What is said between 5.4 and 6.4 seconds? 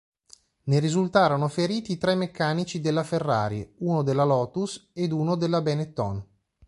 Benetton.